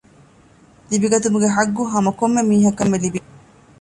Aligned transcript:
ލިބިގަތުމުގެ 0.89 1.47
ޙައްޤު 1.55 1.81
ހަމަ 1.91 2.11
ކޮންމެ 2.19 2.41
މީހަކަށްމެ 2.49 2.97
ލިބިގެންވޭ 3.03 3.33